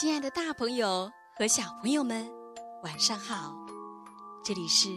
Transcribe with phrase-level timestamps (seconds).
[0.00, 2.26] 亲爱的，大朋友和小朋友们，
[2.82, 3.54] 晚上好！
[4.42, 4.88] 这里是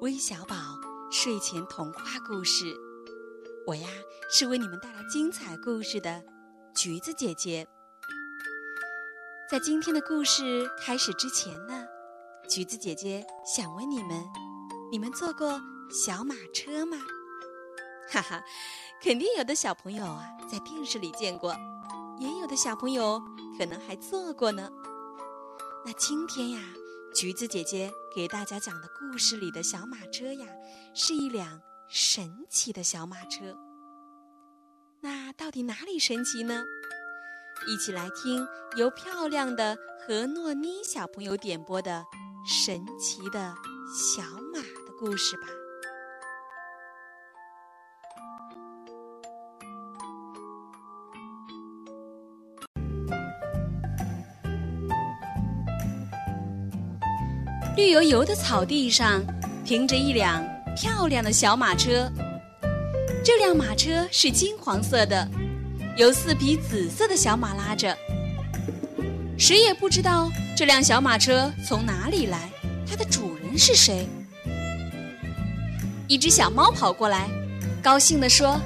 [0.00, 0.54] 微小宝
[1.10, 2.72] 睡前童话故事，
[3.66, 3.88] 我呀
[4.30, 6.22] 是为你们带来精彩故事的
[6.72, 7.66] 橘子姐姐。
[9.50, 11.84] 在今天的故事开始之前呢，
[12.48, 14.24] 橘子姐姐想问你们：
[14.92, 15.60] 你们坐过
[15.90, 16.96] 小马车吗？
[18.08, 18.40] 哈哈，
[19.02, 21.56] 肯定有的小朋友啊，在电视里见过，
[22.18, 23.22] 也有的小朋友。
[23.56, 24.68] 可能还坐过呢。
[25.86, 26.60] 那今天呀，
[27.14, 30.46] 橘子姐姐给大家讲的故事里的小马车呀，
[30.92, 33.56] 是一辆神奇的小马车。
[35.00, 36.64] 那到底哪里神奇呢？
[37.68, 38.44] 一起来听
[38.76, 42.04] 由漂亮的何诺妮小朋友点播的
[42.44, 43.54] 神奇的
[43.94, 45.46] 小马的故事吧。
[57.76, 59.20] 绿油油的草地上
[59.64, 60.44] 停着一辆
[60.76, 62.08] 漂亮的小马车，
[63.24, 65.28] 这辆马车是金黄色的，
[65.96, 67.96] 由四匹紫色的小马拉着。
[69.36, 72.48] 谁也不知道这辆小马车从哪里来，
[72.88, 74.06] 它的主人是谁。
[76.06, 77.28] 一只小猫跑过来，
[77.82, 78.60] 高兴地说：“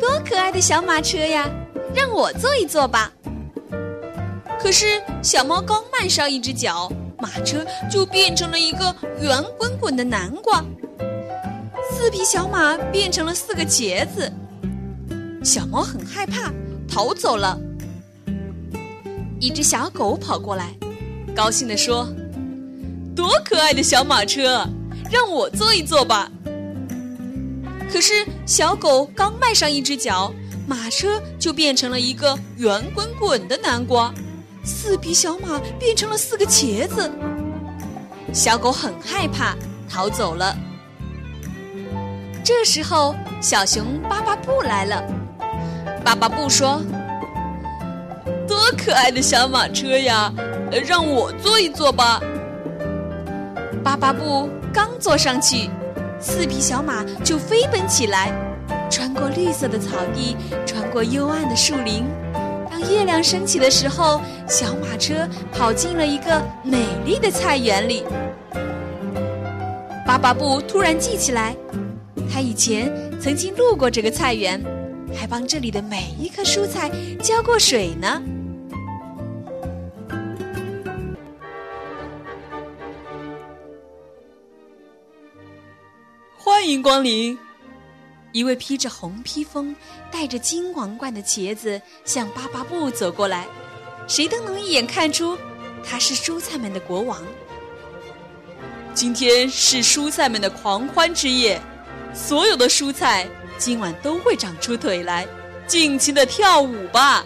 [0.00, 1.46] 多可爱的小马车呀，
[1.94, 3.12] 让我坐一坐吧。”
[4.58, 6.90] 可是小猫刚迈上一只脚。
[7.22, 10.60] 马车就变成了一个圆滚滚的南瓜，
[11.92, 14.32] 四匹小马变成了四个茄子。
[15.44, 16.52] 小猫很害怕，
[16.88, 17.56] 逃走了。
[19.38, 20.74] 一只小狗跑过来，
[21.32, 22.12] 高兴地说
[23.14, 24.66] ：“多可爱的小马车，
[25.08, 26.28] 让我坐一坐吧。”
[27.88, 30.34] 可是小狗刚迈上一只脚，
[30.66, 34.12] 马车就变成了一个圆滚滚的南瓜。
[34.64, 37.10] 四匹小马变成了四个茄子，
[38.32, 39.56] 小狗很害怕，
[39.88, 40.56] 逃走了。
[42.44, 45.02] 这时候，小熊巴巴布来了。
[46.04, 46.80] 巴巴布说
[48.46, 50.32] ：“多可爱的小马车呀，
[50.86, 52.20] 让我坐一坐吧。”
[53.82, 55.68] 巴巴布刚坐上去，
[56.20, 58.32] 四匹小马就飞奔起来，
[58.88, 62.04] 穿过绿色的草地，穿过幽暗的树林。
[63.12, 68.04] 亮升起的时候，小马车跑进了一个美丽的菜园里。
[70.06, 71.54] 巴巴布突然记起来，
[72.32, 72.90] 他以前
[73.20, 74.58] 曾经路过这个菜园，
[75.14, 76.90] 还帮这里的每一棵蔬菜
[77.22, 78.22] 浇过水呢。
[86.38, 87.38] 欢迎光临。
[88.32, 89.74] 一位披着红披风、
[90.10, 93.46] 戴着金皇冠的茄子向巴巴布走过来，
[94.08, 95.36] 谁都能一眼看出
[95.84, 97.22] 他是蔬菜们的国王。
[98.94, 101.60] 今天是蔬菜们的狂欢之夜，
[102.14, 103.28] 所有的蔬菜
[103.58, 105.26] 今晚都会长出腿来，
[105.66, 107.24] 尽情的跳舞吧。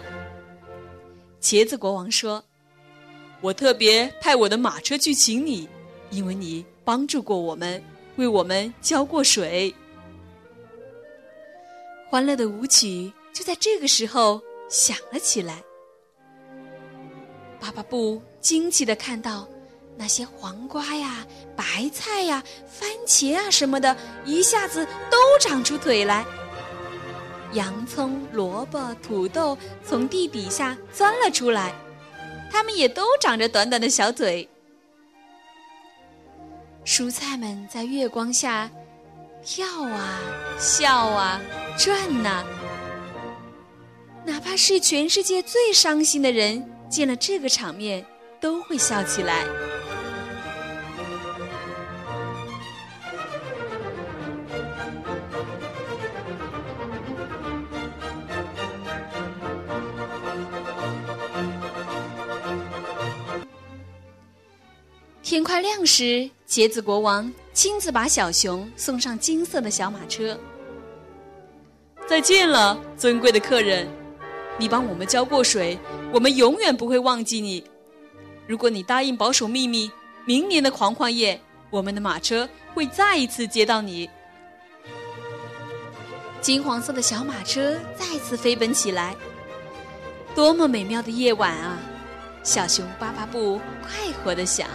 [1.41, 2.43] 茄子国王说
[3.39, 5.67] ：“我特别派我的马车去请你，
[6.09, 7.81] 因为你帮助过我们，
[8.17, 9.73] 为我们浇过水。”
[12.09, 15.61] 欢乐的舞曲就在这个时候响了起来。
[17.59, 19.47] 巴巴布惊奇的看到，
[19.97, 21.25] 那些黄瓜呀、
[21.55, 26.25] 白菜呀、番茄啊什么的，一下子都长出腿来。
[27.53, 31.73] 洋葱、萝卜、土豆从地底下钻了出来，
[32.51, 34.47] 它们也都长着短短的小腿。
[36.85, 38.71] 蔬菜们在月光下。
[39.43, 40.19] 跳啊，
[40.59, 41.39] 笑啊，
[41.77, 42.43] 转呐！
[44.25, 48.03] 哪怕是全世界最伤心的人，见了这个场面，
[48.41, 49.45] 都会笑起来。
[65.21, 67.31] 天快亮时，茄子国王。
[67.53, 70.39] 亲自把小熊送上金色的小马车。
[72.07, 73.85] 再见了，尊贵的客人，
[74.57, 75.77] 你帮我们浇过水，
[76.13, 77.61] 我们永远不会忘记你。
[78.47, 79.91] 如果你答应保守秘密，
[80.25, 81.39] 明年的狂欢夜，
[81.69, 84.09] 我们的马车会再一次接到你。
[86.39, 89.13] 金黄色的小马车再次飞奔起来，
[90.33, 91.77] 多么美妙的夜晚啊！
[92.41, 94.69] 小熊巴巴布快活的想。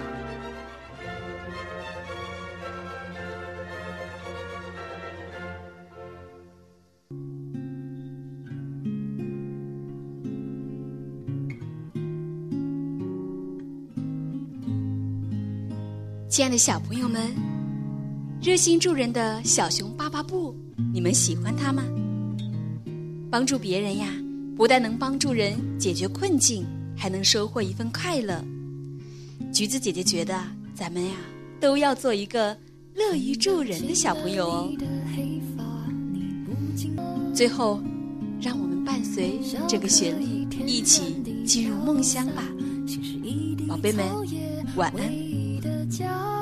[16.32, 17.30] 亲爱的小朋友们，
[18.40, 20.56] 热心助人的小熊巴巴布，
[20.90, 21.84] 你们喜欢它吗？
[23.30, 24.08] 帮助别人呀，
[24.56, 26.64] 不但能帮助人解决困境，
[26.96, 28.42] 还能收获一份快乐。
[29.52, 30.42] 橘子姐姐觉得，
[30.74, 31.16] 咱们呀，
[31.60, 32.56] 都要做一个
[32.94, 34.72] 乐于助人的小朋友哦。
[37.34, 37.78] 最后，
[38.40, 39.38] 让我们伴随
[39.68, 41.14] 这个旋律，一起
[41.44, 42.42] 进入梦乡吧，
[43.68, 44.06] 宝贝们，
[44.76, 45.31] 晚安。
[45.92, 46.41] 家。